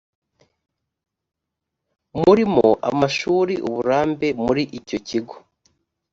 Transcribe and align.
murimo 2.21 2.67
amashuri 2.89 3.53
uburambe 3.67 4.27
muri 4.43 4.63
icyo 4.79 4.97
kigo 5.07 5.35